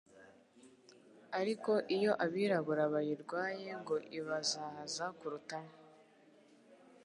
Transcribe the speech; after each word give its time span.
ariko 1.39 1.71
iyo 1.95 2.11
abirabura 2.25 2.83
bayirwaye 2.93 3.67
ngo 3.81 3.95
ibazahaza 4.19 5.05
kurutaho 5.17 5.73